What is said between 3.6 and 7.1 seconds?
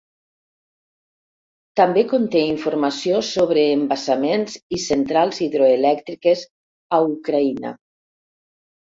embassaments i centrals hidroelèctriques a